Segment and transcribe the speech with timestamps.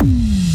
[0.00, 0.49] Hum.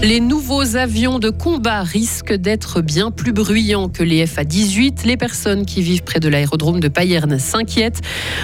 [0.00, 5.04] Les nouveaux avions de combat risquent d'être bien plus bruyants que les FA-18.
[5.04, 8.00] Les personnes qui vivent près de l'aérodrome de Payerne s'inquiètent.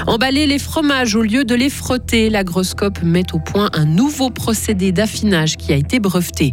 [0.09, 4.91] Emballer les fromages au lieu de les frotter, l'agroscope met au point un nouveau procédé
[4.91, 6.53] d'affinage qui a été breveté.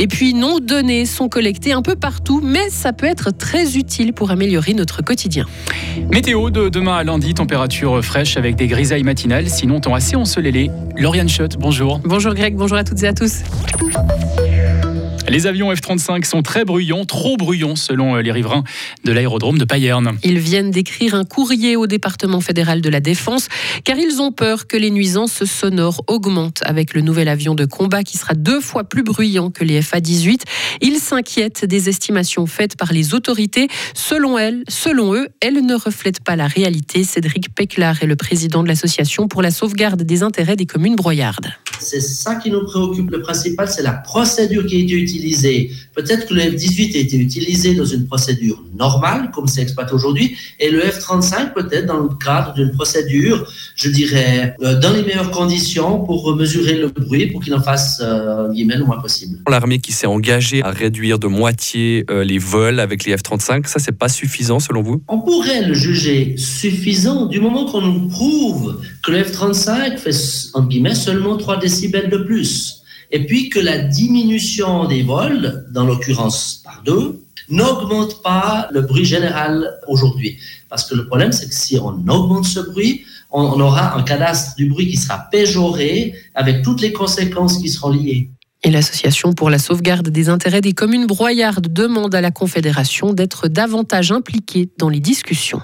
[0.00, 4.12] Et puis, nos données sont collectées un peu partout, mais ça peut être très utile
[4.12, 5.46] pour améliorer notre quotidien.
[6.12, 10.72] Météo de demain à lundi, température fraîche avec des grisailles matinales, sinon temps assez ensoleillé.
[10.96, 12.00] Lauriane Schott, bonjour.
[12.00, 13.42] Bonjour Greg, bonjour à toutes et à tous.
[15.30, 18.64] Les avions F-35 sont très bruyants, trop bruyants selon euh, les riverains
[19.04, 20.18] de l'aérodrome de Payerne.
[20.24, 23.46] Ils viennent d'écrire un courrier au département fédéral de la Défense
[23.84, 28.02] car ils ont peur que les nuisances sonores augmentent avec le nouvel avion de combat
[28.02, 30.40] qui sera deux fois plus bruyant que les FA-18.
[30.80, 33.68] Ils s'inquiètent des estimations faites par les autorités.
[33.94, 37.04] Selon elles, selon eux, elles ne reflètent pas la réalité.
[37.04, 41.52] Cédric Péclar est le président de l'association pour la sauvegarde des intérêts des communes broyardes.
[41.78, 43.10] C'est ça qui nous préoccupe.
[43.12, 45.19] Le principal, c'est la procédure qui a été utilisée.
[45.94, 50.36] Peut-être que le F-18 a été utilisé dans une procédure normale, comme c'est exploité aujourd'hui,
[50.58, 55.30] et le F-35 peut-être dans le cadre d'une procédure, je dirais, euh, dans les meilleures
[55.30, 59.38] conditions pour mesurer le bruit, pour qu'il en fasse euh, le moins possible.
[59.48, 63.78] L'armée qui s'est engagée à réduire de moitié euh, les vols avec les F-35, ça,
[63.78, 65.02] c'est pas suffisant selon vous?
[65.08, 70.14] On pourrait le juger suffisant du moment qu'on nous prouve que le F-35 fait,
[70.54, 72.79] en guillemets, seulement 3 décibels de plus.
[73.12, 79.04] Et puis que la diminution des vols, dans l'occurrence par deux, n'augmente pas le bruit
[79.04, 80.38] général aujourd'hui.
[80.68, 84.54] Parce que le problème, c'est que si on augmente ce bruit, on aura un cadastre
[84.56, 88.30] du bruit qui sera péjoré avec toutes les conséquences qui seront liées.
[88.62, 93.48] Et l'Association pour la sauvegarde des intérêts des communes broyardes demande à la Confédération d'être
[93.48, 95.62] davantage impliquée dans les discussions.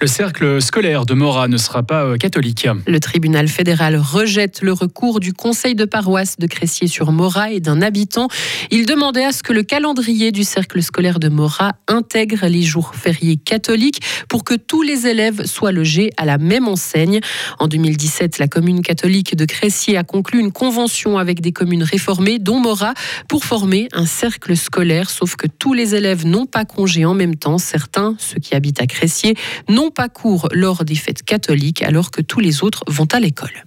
[0.00, 2.68] Le cercle scolaire de Morat ne sera pas euh, catholique.
[2.86, 8.28] Le tribunal fédéral rejette le recours du conseil de paroisse de Cressier-sur-Morat et d'un habitant.
[8.70, 12.94] Il demandait à ce que le calendrier du cercle scolaire de Morat intègre les jours
[12.94, 17.20] fériés catholiques pour que tous les élèves soient logés à la même enseigne.
[17.58, 22.38] En 2017, la commune catholique de Cressier a conclu une convention avec des communes réformées,
[22.38, 22.94] dont Morat,
[23.28, 27.36] pour former un cercle scolaire, sauf que tous les élèves n'ont pas congé en même
[27.36, 27.58] temps.
[27.58, 29.34] Certains, ceux qui habitent à Cressier,
[29.68, 33.64] n'ont pas cours lors des fêtes catholiques alors que tous les autres vont à l'école.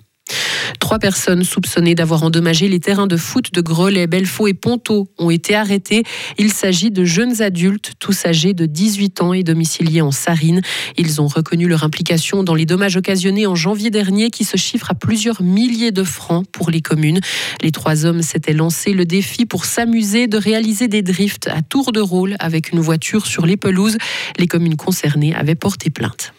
[0.80, 5.30] Trois personnes soupçonnées d'avoir endommagé les terrains de foot de Grelais, Belfaux et Ponto ont
[5.30, 6.04] été arrêtées.
[6.38, 10.62] Il s'agit de jeunes adultes, tous âgés de 18 ans et domiciliés en Sarine.
[10.98, 14.92] Ils ont reconnu leur implication dans les dommages occasionnés en janvier dernier qui se chiffrent
[14.92, 17.20] à plusieurs milliers de francs pour les communes.
[17.62, 21.92] Les trois hommes s'étaient lancé le défi pour s'amuser de réaliser des drifts à tour
[21.92, 23.98] de rôle avec une voiture sur les pelouses.
[24.38, 26.34] Les communes concernées avaient porté plainte.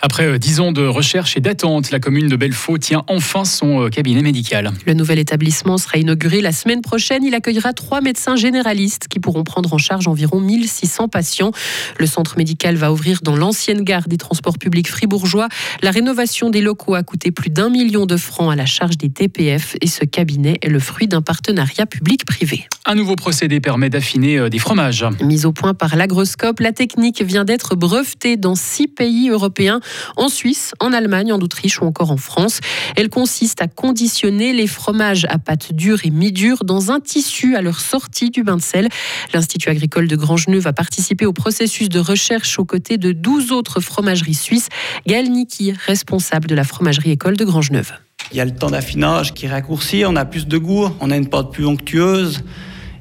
[0.00, 3.84] Après euh, dix ans de recherche et d'attente, la commune de Belfaux tient enfin son
[3.84, 4.72] euh, cabinet médical.
[4.86, 7.24] Le nouvel établissement sera inauguré la semaine prochaine.
[7.24, 11.52] Il accueillera trois médecins généralistes qui pourront prendre en charge environ 1600 patients.
[11.98, 15.48] Le centre médical va ouvrir dans l'ancienne gare des transports publics fribourgeois.
[15.82, 19.08] La rénovation des locaux a coûté plus d'un million de francs à la charge des
[19.08, 22.66] TPF et ce cabinet est le fruit d'un partenariat public-privé.
[22.86, 25.06] Un nouveau procédé permet d'affiner euh, des fromages.
[25.22, 29.80] Mise au point par l'agroscope, la technique vient d'être brevetée dans six pays européens
[30.16, 32.60] en Suisse, en Allemagne, en Autriche ou encore en France.
[32.96, 37.62] Elle consiste à conditionner les fromages à pâte dure et mi-dure dans un tissu à
[37.62, 38.90] leur sortie du bain de sel.
[39.32, 43.80] L'Institut agricole de Grangeneux va participer au processus de recherche aux côtés de 12 autres
[43.80, 44.68] fromageries suisses.
[45.06, 47.92] Gaël Niki, responsable de la fromagerie école de Grangeneuve.
[48.30, 51.16] Il y a le temps d'affinage qui raccourcit, on a plus de goût, on a
[51.16, 52.42] une pâte plus onctueuse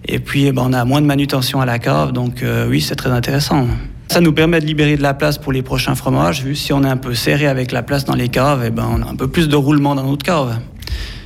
[0.06, 2.82] et puis eh ben, on a moins de manutention à la cave, donc euh, oui,
[2.82, 3.68] c'est très intéressant.
[4.10, 6.84] Ça nous permet de libérer de la place pour les prochains fromages, vu si on
[6.84, 9.10] est un peu serré avec la place dans les caves, et eh ben on a
[9.10, 10.60] un peu plus de roulement dans notre cave.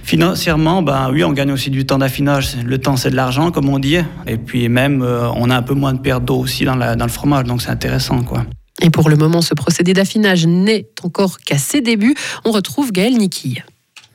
[0.07, 2.55] Financièrement, ben oui, on gagne aussi du temps d'affinage.
[2.63, 3.97] Le temps, c'est de l'argent, comme on dit.
[4.25, 7.07] Et puis même, euh, on a un peu moins de perte d'eau aussi dans, le
[7.09, 8.45] fromage, donc c'est intéressant, quoi.
[8.81, 12.16] Et pour le moment, ce procédé d'affinage n'est encore qu'à ses débuts.
[12.46, 13.61] On retrouve Gaël Niki.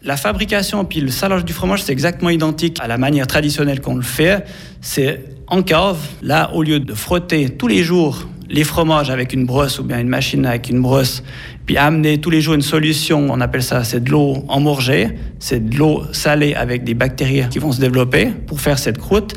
[0.05, 3.95] La fabrication puis le salage du fromage, c'est exactement identique à la manière traditionnelle qu'on
[3.95, 4.45] le fait.
[4.81, 5.99] C'est en cave.
[6.23, 9.99] Là, au lieu de frotter tous les jours les fromages avec une brosse ou bien
[9.99, 11.23] une machine avec une brosse,
[11.65, 15.09] puis amener tous les jours une solution, on appelle ça, c'est de l'eau emmorgée,
[15.39, 19.35] c'est de l'eau salée avec des bactéries qui vont se développer pour faire cette croûte.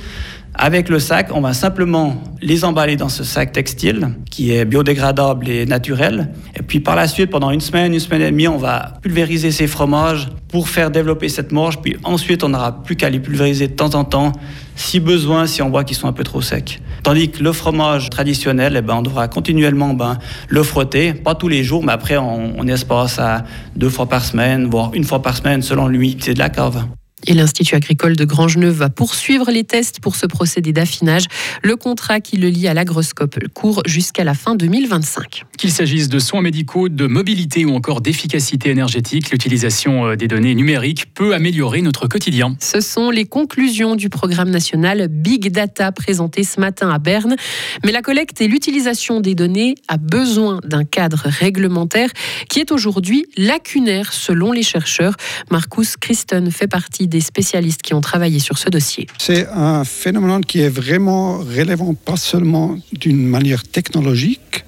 [0.57, 5.49] Avec le sac, on va simplement les emballer dans ce sac textile qui est biodégradable
[5.49, 6.31] et naturel.
[6.57, 9.51] Et puis par la suite, pendant une semaine, une semaine et demie, on va pulvériser
[9.51, 11.81] ces fromages pour faire développer cette morge.
[11.81, 14.31] Puis ensuite, on n'aura plus qu'à les pulvériser de temps en temps,
[14.77, 16.79] si besoin, si on voit qu'ils sont un peu trop secs.
[17.03, 20.17] Tandis que le fromage traditionnel, eh ben, on devra continuellement ben,
[20.47, 23.43] le frotter, pas tous les jours, mais après, on, on espace à
[23.75, 26.85] deux fois par semaine, voire une fois par semaine, selon l'humidité de la cave.
[27.27, 31.25] Et l'Institut agricole de Grangeneuve va poursuivre les tests pour ce procédé d'affinage.
[31.63, 35.45] Le contrat qui le lie à l'agroscope court jusqu'à la fin 2025.
[35.57, 40.53] Qu'il s'agisse de soins médicaux, de mobilité ou encore d'efficacité énergétique, l'utilisation euh, des données
[40.53, 42.55] numériques peut améliorer notre quotidien.
[42.59, 47.37] Ce sont les conclusions du programme national Big Data présenté ce matin à Berne.
[47.83, 52.09] Mais la collecte et l'utilisation des données a besoin d'un cadre réglementaire
[52.49, 55.15] qui est aujourd'hui lacunaire selon les chercheurs.
[55.49, 59.07] Marcus Christen fait partie des spécialistes qui ont travaillé sur ce dossier.
[59.17, 64.65] C'est un phénomène qui est vraiment relevant pas seulement d'une manière technologique,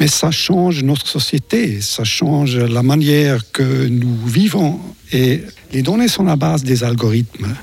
[0.00, 4.80] mais ça change notre société, ça change la manière que nous vivons.
[5.12, 5.42] Et
[5.72, 7.54] les données sont la base des algorithmes.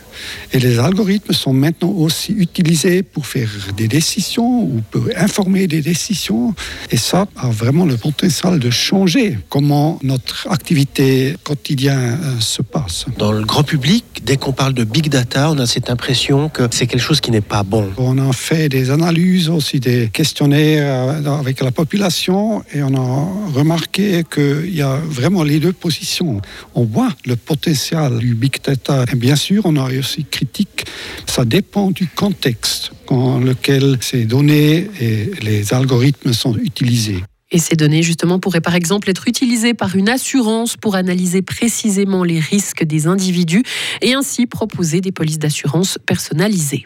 [0.54, 5.81] Et les algorithmes sont maintenant aussi utilisés pour faire des décisions ou pour informer des
[5.81, 6.54] décisions.
[6.92, 13.06] Et ça a vraiment le potentiel de changer comment notre activité quotidienne euh, se passe.
[13.18, 16.63] Dans le grand public, dès qu'on parle de big data, on a cette impression que
[16.71, 17.89] c'est quelque chose qui n'est pas bon.
[17.98, 23.51] On a fait des analyses, aussi des questionnaires euh, avec la population et on a
[23.54, 26.42] remarqué qu'il y a vraiment les deux positions.
[26.75, 29.06] On voit le potentiel du big data.
[29.12, 30.86] Et bien sûr, on a aussi critique.
[31.28, 37.24] Ça dépend du contexte dans lequel ces données et les algorithmes sont utilisés.
[37.52, 42.24] Et ces données, justement, pourraient par exemple être utilisées par une assurance pour analyser précisément
[42.24, 43.64] les risques des individus
[44.02, 46.86] et ainsi proposer des polices d'assurance personnalisées.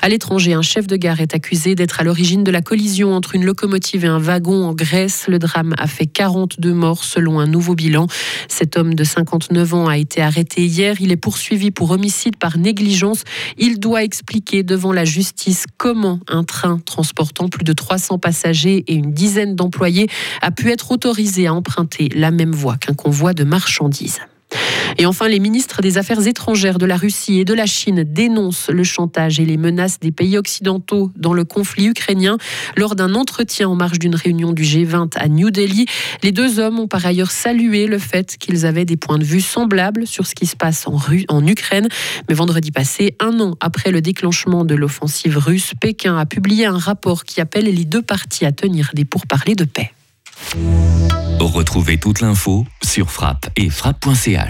[0.00, 3.34] À l'étranger, un chef de gare est accusé d'être à l'origine de la collision entre
[3.34, 5.26] une locomotive et un wagon en Grèce.
[5.28, 8.06] Le drame a fait 42 morts selon un nouveau bilan.
[8.48, 11.00] Cet homme de 59 ans a été arrêté hier.
[11.00, 13.24] Il est poursuivi pour homicide par négligence.
[13.58, 18.94] Il doit expliquer devant la justice comment un train transportant plus de 300 passagers et
[18.94, 20.08] une dizaine d'employés
[20.42, 24.20] a pu être autorisé à emprunter la même voie qu'un convoi de marchandises.
[24.98, 28.70] Et enfin, les ministres des Affaires étrangères de la Russie et de la Chine dénoncent
[28.70, 32.38] le chantage et les menaces des pays occidentaux dans le conflit ukrainien.
[32.76, 35.86] Lors d'un entretien en marge d'une réunion du G20 à New Delhi,
[36.22, 39.40] les deux hommes ont par ailleurs salué le fait qu'ils avaient des points de vue
[39.40, 41.88] semblables sur ce qui se passe en, Ukraine.
[42.28, 46.78] Mais vendredi passé, un an après le déclenchement de l'offensive russe, Pékin a publié un
[46.78, 49.92] rapport qui appelle les deux parties à tenir des pourparlers de paix.
[51.40, 53.70] Retrouvez toute l'info sur frappe et.